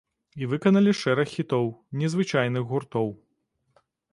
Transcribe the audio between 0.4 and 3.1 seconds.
І выканалі шэраг хітоў незвычайных гуртоў.